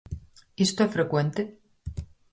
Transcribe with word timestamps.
¿Isto 0.65 0.79
é 0.85 0.89
frecuente? 0.97 1.41